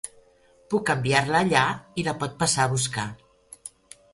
Puc 0.73 0.91
enviar-la 0.93 1.41
allà 1.47 1.65
i 1.99 2.07
la 2.09 2.15
pot 2.25 2.33
passar 2.41 2.65
a 2.67 2.73
buscar. 2.73 3.07